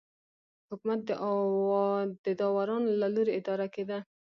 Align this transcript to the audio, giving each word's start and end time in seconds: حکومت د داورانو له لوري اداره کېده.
حکومت 0.69 0.99
د 2.25 2.27
داورانو 2.39 2.89
له 3.01 3.07
لوري 3.15 3.31
اداره 3.39 3.67
کېده. 3.75 3.99